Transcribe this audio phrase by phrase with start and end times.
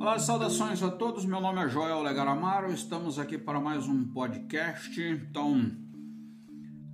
[0.00, 1.26] Olá, saudações a todos.
[1.26, 2.72] Meu nome é Joel Legaramaro.
[2.72, 4.98] Estamos aqui para mais um podcast.
[4.98, 5.72] Então,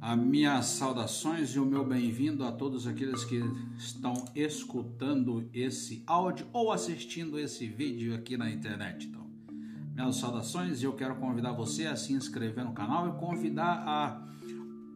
[0.01, 3.41] as minhas saudações e o meu bem-vindo a todos aqueles que
[3.79, 9.07] estão escutando esse áudio ou assistindo esse vídeo aqui na internet.
[9.07, 9.31] Então,
[9.95, 14.21] minhas saudações e eu quero convidar você a se inscrever no canal e convidar a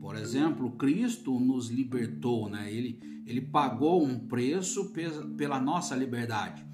[0.00, 2.72] Por exemplo, Cristo nos libertou, né?
[2.72, 4.92] Ele, ele pagou um preço
[5.36, 6.64] pela nossa liberdade.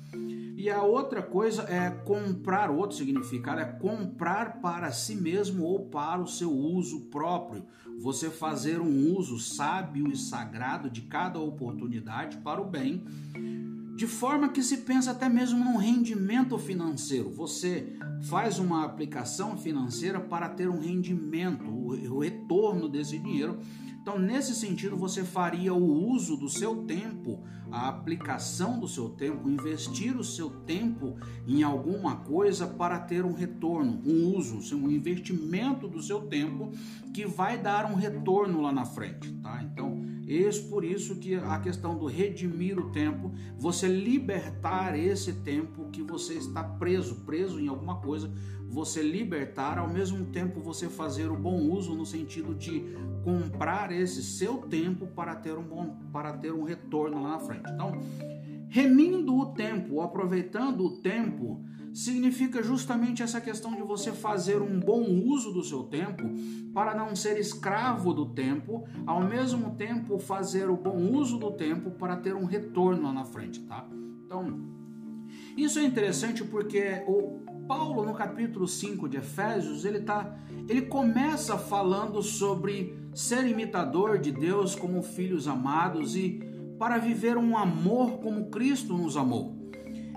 [0.57, 6.21] E a outra coisa é comprar, outro significado é comprar para si mesmo ou para
[6.21, 7.65] o seu uso próprio.
[8.01, 13.05] Você fazer um uso sábio e sagrado de cada oportunidade para o bem
[13.99, 17.31] de forma que se pensa até mesmo num rendimento financeiro.
[17.31, 23.59] Você faz uma aplicação financeira para ter um rendimento, o retorno desse dinheiro.
[24.09, 29.51] Então, nesse sentido, você faria o uso do seu tempo, a aplicação do seu tempo,
[29.51, 35.87] investir o seu tempo em alguma coisa para ter um retorno, um uso, um investimento
[35.87, 36.73] do seu tempo
[37.13, 39.63] que vai dar um retorno lá na frente, tá?
[39.63, 45.89] Então, Eis por isso que a questão do redimir o tempo, você libertar esse tempo
[45.91, 48.31] que você está preso, preso em alguma coisa,
[48.69, 52.85] você libertar, ao mesmo tempo você fazer o bom uso no sentido de
[53.25, 57.71] comprar esse seu tempo para ter um bom para ter um retorno lá na frente.
[57.73, 57.93] Então,
[58.69, 65.03] remindo o tempo, aproveitando o tempo, significa justamente essa questão de você fazer um bom
[65.03, 66.23] uso do seu tempo
[66.73, 71.91] para não ser escravo do tempo, ao mesmo tempo fazer o bom uso do tempo
[71.91, 73.87] para ter um retorno lá na frente, tá?
[74.25, 74.61] Então,
[75.57, 80.37] isso é interessante porque o Paulo no capítulo 5 de Efésios, ele tá
[80.69, 86.41] ele começa falando sobre ser imitador de Deus como filhos amados e
[86.79, 89.58] para viver um amor como Cristo nos amou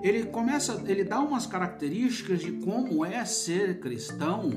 [0.01, 4.51] ele começa, ele dá umas características de como é ser cristão,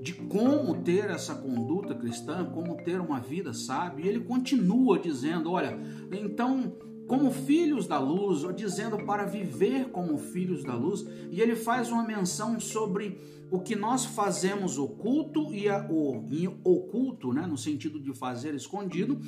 [0.00, 4.04] de como ter essa conduta cristã, como ter uma vida sábia.
[4.04, 5.78] E ele continua dizendo, olha,
[6.12, 11.56] então como filhos da luz, ou dizendo para viver como filhos da luz, e ele
[11.56, 13.18] faz uma menção sobre
[13.50, 16.24] o que nós fazemos oculto e a, o
[16.62, 19.20] oculto, né, no sentido de fazer escondido,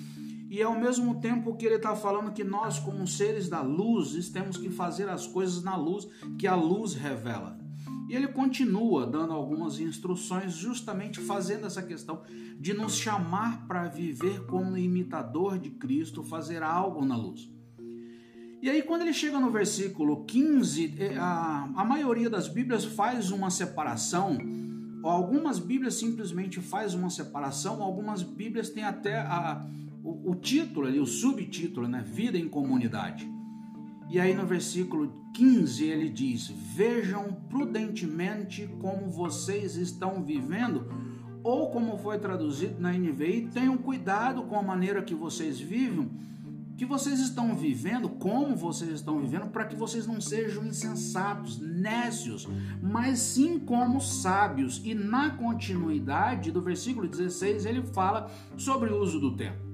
[0.53, 4.59] e ao mesmo tempo que ele está falando que nós, como seres da luz, temos
[4.59, 6.07] que fazer as coisas na luz
[6.39, 7.59] que a luz revela.
[8.07, 12.21] E ele continua dando algumas instruções, justamente fazendo essa questão
[12.61, 17.51] de nos chamar para viver como imitador de Cristo, fazer algo na luz.
[18.61, 23.31] E aí, quando ele chega no versículo 15, é, a, a maioria das Bíblias faz
[23.31, 24.37] uma separação,
[25.03, 29.67] algumas Bíblias simplesmente faz uma separação, algumas Bíblias têm até a
[30.03, 32.03] o, o título ali, o subtítulo, né?
[32.05, 33.31] Vida em comunidade.
[34.11, 40.87] E aí no versículo 15 ele diz: Vejam prudentemente como vocês estão vivendo,
[41.43, 46.11] ou como foi traduzido na NVI, tenham cuidado com a maneira que vocês vivem,
[46.77, 52.49] que vocês estão vivendo, como vocês estão vivendo, para que vocês não sejam insensatos, nécios,
[52.83, 54.81] mas sim como sábios.
[54.85, 59.72] E na continuidade do versículo 16, ele fala sobre o uso do tempo.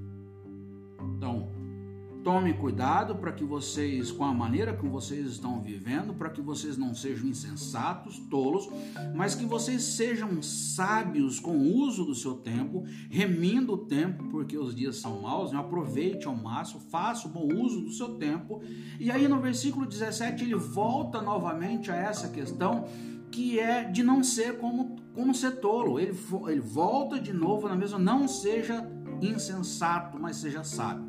[2.29, 6.77] Tome cuidado para que vocês, com a maneira que vocês estão vivendo, para que vocês
[6.77, 8.69] não sejam insensatos, tolos,
[9.15, 14.55] mas que vocês sejam sábios com o uso do seu tempo, remindo o tempo, porque
[14.55, 15.57] os dias são maus, né?
[15.57, 18.61] aproveite ao máximo, faça o bom uso do seu tempo.
[18.99, 22.85] E aí no versículo 17 ele volta novamente a essa questão
[23.31, 25.99] que é de não ser como, como ser tolo.
[25.99, 26.15] Ele,
[26.47, 28.87] ele volta de novo na mesma, não seja
[29.19, 31.08] insensato, mas seja sábio.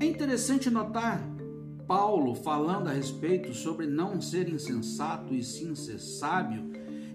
[0.00, 1.22] É interessante notar
[1.86, 6.72] Paulo falando a respeito sobre não ser insensato e sim ser sábio,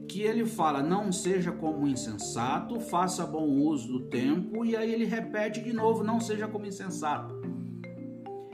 [0.07, 5.05] que ele fala: não seja como insensato, faça bom uso do tempo, e aí ele
[5.05, 7.39] repete de novo: não seja como insensato.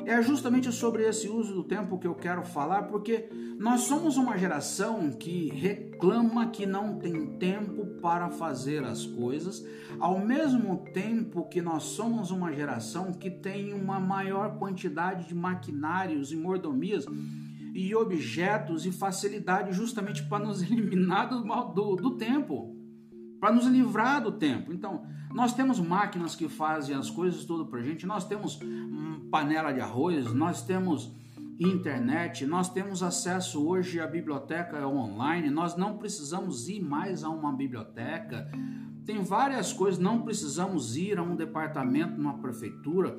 [0.05, 4.37] É justamente sobre esse uso do tempo que eu quero falar, porque nós somos uma
[4.37, 9.65] geração que reclama que não tem tempo para fazer as coisas,
[9.99, 16.31] ao mesmo tempo que nós somos uma geração que tem uma maior quantidade de maquinários
[16.31, 17.05] e mordomias
[17.73, 21.41] e objetos e facilidade justamente para nos eliminar do,
[21.73, 22.74] do, do tempo,
[23.45, 24.73] para nos livrar do tempo.
[24.73, 28.59] Então, nós temos máquinas que fazem as coisas tudo para gente, nós temos
[29.29, 31.13] panela de arroz, nós temos
[31.59, 37.53] internet, nós temos acesso hoje à biblioteca online, nós não precisamos ir mais a uma
[37.53, 38.49] biblioteca.
[39.05, 43.15] Tem várias coisas, não precisamos ir a um departamento, numa prefeitura,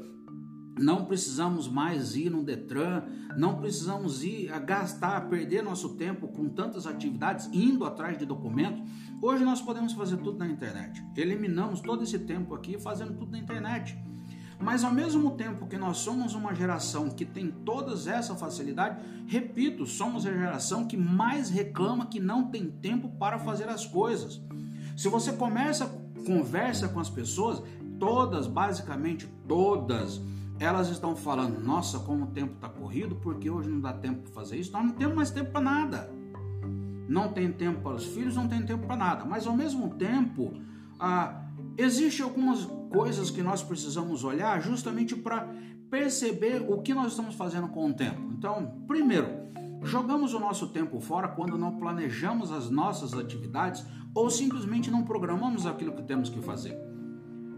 [0.78, 3.02] não precisamos mais ir no Detran,
[3.36, 8.82] não precisamos ir a gastar, perder nosso tempo com tantas atividades, indo atrás de documentos.
[9.20, 11.02] Hoje nós podemos fazer tudo na internet.
[11.16, 13.96] Eliminamos todo esse tempo aqui fazendo tudo na internet.
[14.58, 19.84] Mas ao mesmo tempo que nós somos uma geração que tem todas essa facilidade, repito,
[19.84, 24.40] somos a geração que mais reclama que não tem tempo para fazer as coisas.
[24.96, 25.86] Se você começa
[26.26, 27.62] conversa com as pessoas,
[27.98, 30.20] todas, basicamente todas,
[30.58, 34.32] elas estão falando: "Nossa, como o tempo está corrido, porque hoje não dá tempo para
[34.32, 36.10] fazer isso, nós não temos mais tempo para nada".
[37.08, 39.24] Não tem tempo para os filhos, não tem tempo para nada.
[39.24, 40.54] Mas ao mesmo tempo,
[40.98, 41.46] ah,
[41.78, 45.46] Existem algumas coisas que nós precisamos olhar justamente para
[45.90, 48.32] perceber o que nós estamos fazendo com o tempo.
[48.32, 49.28] Então, primeiro,
[49.82, 55.66] jogamos o nosso tempo fora quando não planejamos as nossas atividades ou simplesmente não programamos
[55.66, 56.74] aquilo que temos que fazer.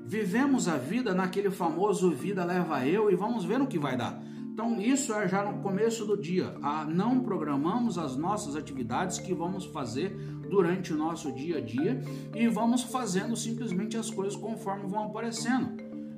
[0.09, 4.19] Vivemos a vida naquele famoso vida leva eu e vamos ver no que vai dar.
[4.51, 6.57] Então, isso é já no começo do dia.
[6.63, 10.17] Ah, não programamos as nossas atividades que vamos fazer
[10.49, 12.01] durante o nosso dia a dia
[12.35, 15.77] e vamos fazendo simplesmente as coisas conforme vão aparecendo.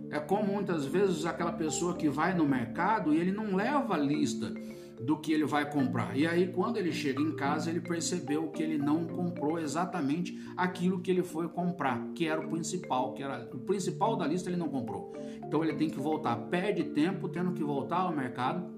[0.08, 3.98] É como muitas vezes aquela pessoa que vai no mercado e ele não leva a
[3.98, 4.54] lista
[5.00, 6.16] do que ele vai comprar.
[6.16, 11.00] E aí, quando ele chega em casa, ele percebeu que ele não comprou exatamente aquilo
[11.00, 14.58] que ele foi comprar, que era o principal, que era o principal da lista, ele
[14.58, 15.12] não comprou.
[15.44, 18.70] Então ele tem que voltar, perde tempo tendo que voltar ao mercado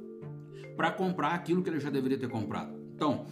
[0.76, 2.72] para comprar aquilo que ele já deveria ter comprado.
[2.94, 3.26] Então,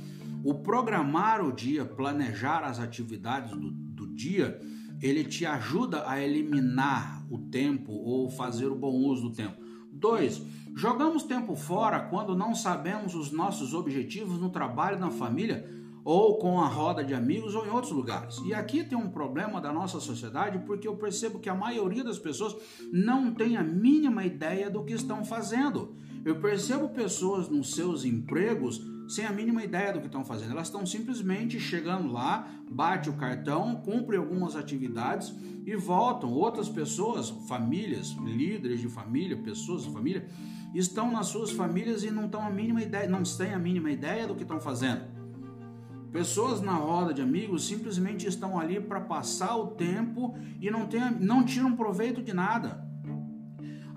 [0.45, 4.59] o programar o dia, planejar as atividades do, do dia,
[5.01, 9.70] ele te ajuda a eliminar o tempo ou fazer o bom uso do tempo.
[9.93, 10.43] Dois,
[10.75, 15.69] jogamos tempo fora quando não sabemos os nossos objetivos no trabalho, na família
[16.05, 18.39] ou com a roda de amigos ou em outros lugares.
[18.45, 22.19] E aqui tem um problema da nossa sociedade porque eu percebo que a maioria das
[22.19, 22.57] pessoas
[22.93, 25.95] não tem a mínima ideia do que estão fazendo.
[26.25, 30.53] Eu percebo pessoas nos seus empregos sem a mínima ideia do que estão fazendo.
[30.53, 35.35] Elas estão simplesmente chegando lá, bate o cartão, cumpre algumas atividades
[35.67, 36.31] e voltam.
[36.31, 40.29] Outras pessoas, famílias, líderes de família, pessoas de família,
[40.75, 44.27] estão nas suas famílias e não estão a mínima ideia, não têm a mínima ideia
[44.27, 45.03] do que estão fazendo.
[46.13, 51.01] Pessoas na roda de amigos simplesmente estão ali para passar o tempo e não, tem,
[51.21, 52.90] não tiram proveito de nada.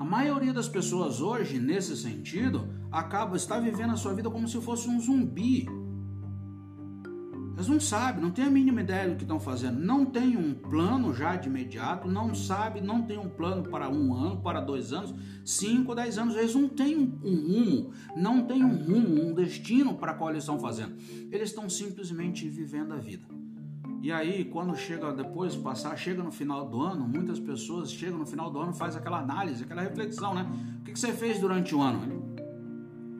[0.03, 4.59] A maioria das pessoas hoje, nesse sentido, acaba está vivendo a sua vida como se
[4.59, 5.65] fosse um zumbi.
[7.53, 10.53] Elas não sabem, não tem a mínima ideia do que estão fazendo, não tem um
[10.53, 14.91] plano já de imediato, não sabe, não tem um plano para um ano, para dois
[14.91, 16.35] anos, cinco, dez anos.
[16.35, 20.59] Eles não têm um, rumo, não têm um rumo, um destino para qual eles estão
[20.59, 20.97] fazendo.
[21.31, 23.25] Eles estão simplesmente vivendo a vida.
[24.03, 28.25] E aí, quando chega depois, passar, chega no final do ano, muitas pessoas chegam no
[28.25, 30.45] final do ano faz aquela análise, aquela reflexão, né?
[30.81, 32.35] O que, você fez durante o ano?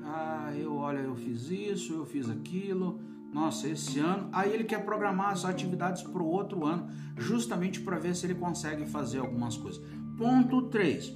[0.04, 3.00] Ah, eu, olha, eu fiz isso, eu fiz aquilo.
[3.32, 4.28] Nossa, esse ano.
[4.34, 8.36] Aí ele quer programar as atividades para o outro ano, justamente para ver se ele
[8.36, 9.82] consegue fazer algumas coisas.
[10.18, 11.14] Ponto 3.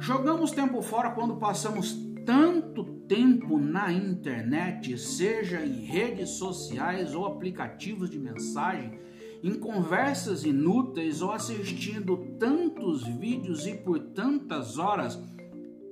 [0.00, 8.10] Jogamos tempo fora quando passamos tanto tempo na internet, seja em redes sociais ou aplicativos
[8.10, 8.98] de mensagem,
[9.42, 15.20] em conversas inúteis ou assistindo tantos vídeos e por tantas horas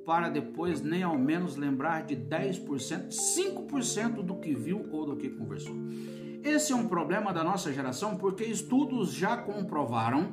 [0.07, 5.29] para depois nem ao menos lembrar de 10%, 5% do que viu ou do que
[5.29, 5.75] conversou.
[6.43, 10.33] Esse é um problema da nossa geração porque estudos já comprovaram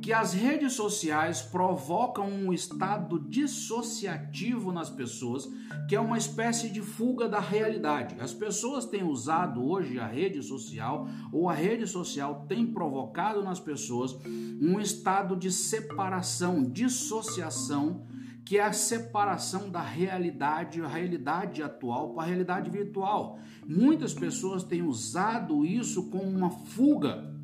[0.00, 5.48] que as redes sociais provocam um estado dissociativo nas pessoas,
[5.88, 8.16] que é uma espécie de fuga da realidade.
[8.20, 13.60] As pessoas têm usado hoje a rede social, ou a rede social tem provocado nas
[13.60, 14.16] pessoas
[14.60, 18.06] um estado de separação, dissociação
[18.48, 23.38] que é a separação da realidade, a realidade atual para a realidade virtual.
[23.66, 27.37] Muitas pessoas têm usado isso como uma fuga.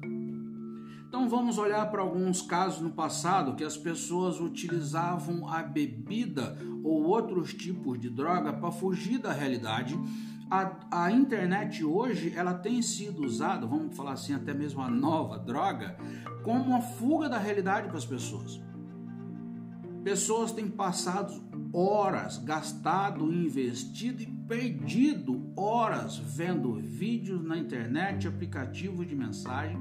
[1.14, 7.04] Então vamos olhar para alguns casos no passado que as pessoas utilizavam a bebida ou
[7.04, 9.96] outros tipos de droga para fugir da realidade.
[10.50, 15.38] A, a, internet hoje ela tem sido usada, vamos falar assim, até mesmo a nova
[15.38, 15.96] droga,
[16.42, 18.60] como uma fuga da realidade para as pessoas.
[20.02, 21.32] Pessoas têm passado
[21.72, 29.80] horas, gastado, investido e perdido horas vendo vídeos na internet, aplicativos de mensagem,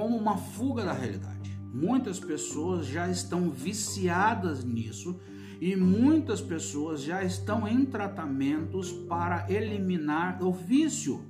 [0.00, 1.60] como uma fuga da realidade.
[1.74, 5.20] Muitas pessoas já estão viciadas nisso
[5.60, 11.22] e muitas pessoas já estão em tratamentos para eliminar o vício.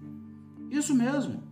[0.70, 1.42] Isso mesmo.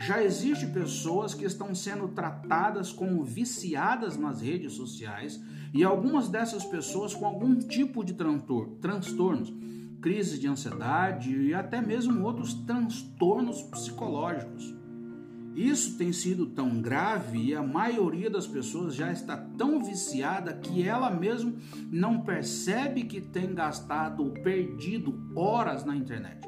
[0.00, 5.40] Já existe pessoas que estão sendo tratadas como viciadas nas redes sociais
[5.72, 9.54] e algumas dessas pessoas com algum tipo de transtornos,
[10.02, 14.83] crise de ansiedade e até mesmo outros transtornos psicológicos.
[15.54, 20.86] Isso tem sido tão grave e a maioria das pessoas já está tão viciada que
[20.86, 21.56] ela mesmo
[21.90, 26.44] não percebe que tem gastado ou perdido horas na internet.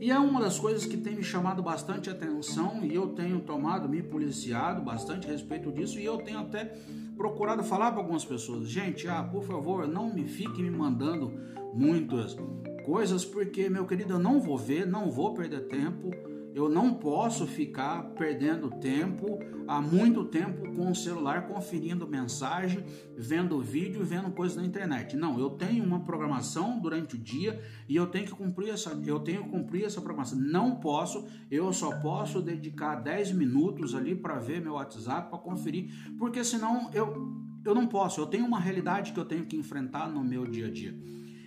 [0.00, 3.88] E é uma das coisas que tem me chamado bastante atenção e eu tenho tomado,
[3.88, 6.76] me policiado bastante a respeito disso e eu tenho até
[7.16, 11.32] procurado falar para algumas pessoas, gente, ah, por favor, não me fique me mandando
[11.74, 12.36] muitas
[12.84, 16.10] coisas porque, meu querido, eu não vou ver, não vou perder tempo
[16.54, 22.84] eu não posso ficar perdendo tempo, há muito tempo com o celular conferindo mensagem,
[23.16, 25.16] vendo vídeo, vendo coisas na internet.
[25.16, 29.20] Não, eu tenho uma programação durante o dia e eu tenho que cumprir essa, eu
[29.20, 30.38] tenho que cumprir essa programação.
[30.38, 35.92] Não posso, eu só posso dedicar 10 minutos ali para ver meu WhatsApp, para conferir,
[36.18, 40.08] porque senão eu eu não posso, eu tenho uma realidade que eu tenho que enfrentar
[40.08, 40.96] no meu dia a dia.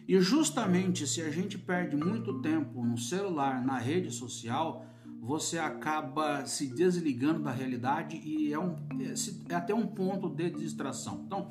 [0.07, 4.85] E justamente se a gente perde muito tempo no celular, na rede social,
[5.21, 10.49] você acaba se desligando da realidade e é, um, é, é até um ponto de
[10.49, 11.21] distração.
[11.27, 11.47] Então,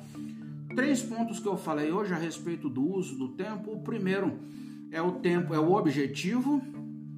[0.75, 3.71] três pontos que eu falei hoje a respeito do uso do tempo.
[3.71, 4.37] O primeiro
[4.91, 6.61] é o tempo, é o objetivo,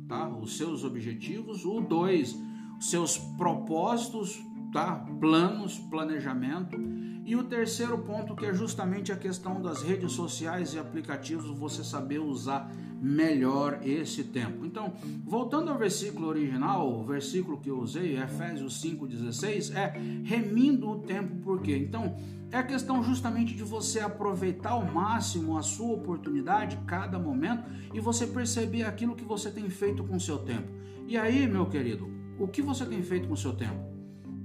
[0.08, 0.30] tá?
[0.30, 1.66] Os seus objetivos.
[1.66, 2.38] O dois,
[2.80, 4.40] seus propósitos,
[4.72, 4.98] tá?
[5.20, 6.78] Planos, planejamento.
[7.26, 11.84] E o terceiro ponto que é justamente a questão das redes sociais e aplicativos, você
[11.84, 12.70] saber usar
[13.04, 14.66] melhor esse tempo.
[14.66, 14.94] Então,
[15.26, 19.94] voltando ao versículo original, o versículo que eu usei, Efésios 5,16, é
[20.24, 21.76] remindo o tempo, por quê?
[21.78, 22.16] Então,
[22.50, 28.00] é a questão justamente de você aproveitar ao máximo a sua oportunidade, cada momento, e
[28.00, 30.72] você perceber aquilo que você tem feito com o seu tempo.
[31.06, 33.84] E aí, meu querido, o que você tem feito com o seu tempo?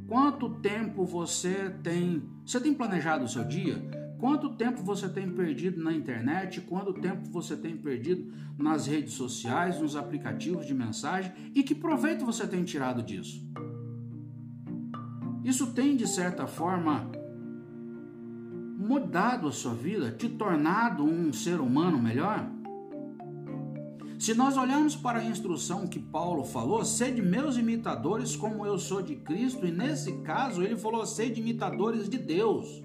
[0.08, 2.22] Quanto tempo você tem.
[2.44, 3.80] Você tem planejado o seu dia?
[4.18, 6.60] Quanto tempo você tem perdido na internet?
[6.62, 11.32] Quanto tempo você tem perdido nas redes sociais, nos aplicativos de mensagem?
[11.54, 13.46] E que proveito você tem tirado disso?
[15.44, 17.08] Isso tem, de certa forma,
[18.76, 22.50] mudado a sua vida, te tornado um ser humano melhor?
[24.18, 29.00] Se nós olharmos para a instrução que Paulo falou, sede meus imitadores como eu sou
[29.00, 32.82] de Cristo, e nesse caso ele falou, sede imitadores de Deus.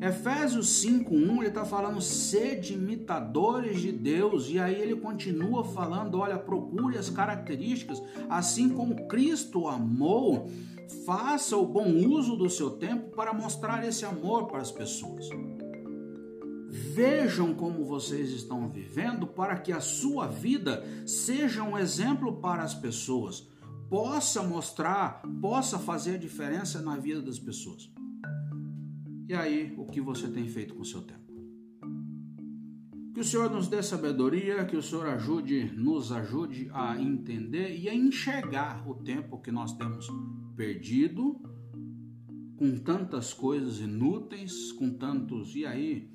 [0.00, 6.38] Efésios 5:1 ele está falando sede imitadores de Deus e aí ele continua falando, olha,
[6.38, 10.50] procure as características, assim como Cristo amou,
[11.04, 15.28] faça o bom uso do seu tempo para mostrar esse amor para as pessoas.
[16.70, 22.72] Vejam como vocês estão vivendo para que a sua vida seja um exemplo para as
[22.72, 23.46] pessoas,
[23.90, 27.90] possa mostrar, possa fazer a diferença na vida das pessoas.
[29.30, 31.20] E aí, o que você tem feito com o seu tempo?
[33.14, 37.88] Que o Senhor nos dê sabedoria, que o Senhor ajude, nos ajude a entender e
[37.88, 40.08] a enxergar o tempo que nós temos
[40.56, 41.40] perdido
[42.56, 45.54] com tantas coisas inúteis, com tantos.
[45.54, 46.12] E aí,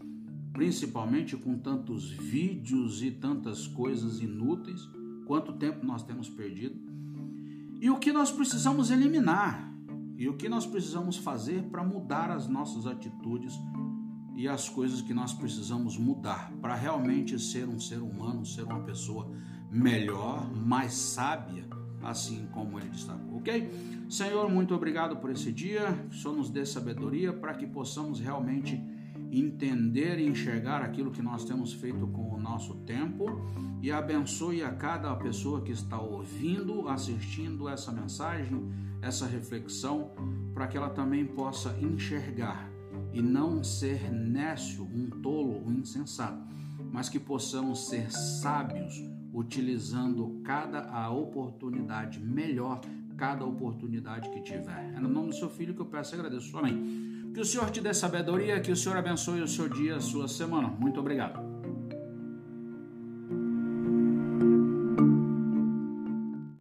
[0.52, 4.82] principalmente com tantos vídeos e tantas coisas inúteis?
[5.26, 6.78] Quanto tempo nós temos perdido?
[7.80, 9.74] E o que nós precisamos eliminar?
[10.18, 13.54] E o que nós precisamos fazer para mudar as nossas atitudes
[14.36, 18.82] e as coisas que nós precisamos mudar para realmente ser um ser humano, ser uma
[18.82, 19.32] pessoa
[19.72, 21.68] melhor, mais sábia,
[22.02, 23.70] assim como ele destacou, ok?
[24.10, 28.82] Senhor, muito obrigado por esse dia, Senhor nos dê sabedoria para que possamos realmente
[29.32, 33.26] entender e enxergar aquilo que nós temos feito com o nosso tempo
[33.82, 40.12] e abençoe a cada pessoa que está ouvindo, assistindo essa mensagem, essa reflexão,
[40.54, 42.70] para que ela também possa enxergar
[43.14, 46.42] e não ser nécio, um tolo, um insensato,
[46.92, 49.04] mas que possamos ser sábios,
[49.34, 52.82] utilizando cada a oportunidade melhor,
[53.18, 54.94] cada oportunidade que tiver.
[54.96, 56.58] É no nome do seu filho que eu peço e agradeço.
[56.58, 57.05] Amém.
[57.36, 60.26] Que o Senhor te dê sabedoria, que o Senhor abençoe o seu dia, a sua
[60.26, 60.70] semana.
[60.70, 61.45] Muito obrigado.